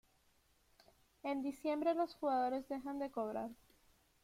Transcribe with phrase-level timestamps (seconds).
[1.21, 3.51] En diciembre los jugadores dejan de cobrar.